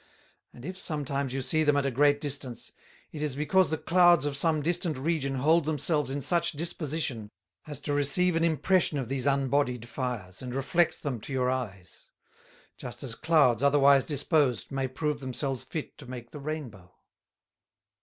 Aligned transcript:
And 0.51 0.65
if 0.65 0.79
sometimes 0.79 1.31
you 1.31 1.43
see 1.43 1.63
them 1.63 1.77
at 1.77 1.85
a 1.85 1.91
great 1.91 2.19
distance, 2.19 2.71
it 3.11 3.21
is 3.21 3.35
because 3.35 3.69
the 3.69 3.77
clouds 3.77 4.25
of 4.25 4.35
some 4.35 4.63
distant 4.63 4.97
region 4.97 5.35
hold 5.35 5.65
themselves 5.65 6.09
in 6.09 6.21
such 6.21 6.53
disposition 6.53 7.29
as 7.67 7.79
to 7.81 7.93
receive 7.93 8.35
an 8.35 8.43
impression 8.43 8.97
of 8.97 9.09
these 9.09 9.27
unbodied 9.27 9.87
fires, 9.87 10.41
and 10.41 10.55
reflect 10.55 11.03
them 11.03 11.21
to 11.21 11.31
your 11.31 11.51
eyes; 11.51 11.99
just 12.79 13.03
as 13.03 13.13
clouds 13.13 13.61
otherwise 13.61 14.03
disposed 14.03 14.71
may 14.71 14.87
prove 14.87 15.19
themselves 15.19 15.63
fit 15.65 15.95
to 15.99 16.07
make 16.07 16.31
the 16.31 16.39
Rainbow.' 16.39 16.95